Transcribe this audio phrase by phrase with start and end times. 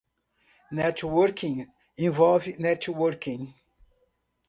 [0.73, 3.53] Networking envolve networking.